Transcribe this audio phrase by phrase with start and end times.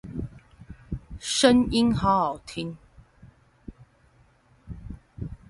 [1.19, 2.75] 聲音好好聽